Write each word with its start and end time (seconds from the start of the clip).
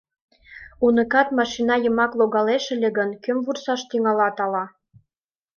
—Уныкат 0.85 1.27
машина 1.39 1.75
йымак 1.83 2.11
логалеш 2.19 2.63
ыле 2.75 2.89
гын, 2.97 3.09
кӧм 3.23 3.37
вурсаш 3.45 3.81
тӱҥалат 3.89 4.37
ала. 4.45 4.65